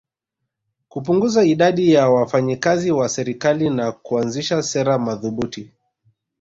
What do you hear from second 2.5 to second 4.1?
kazi wa serikali na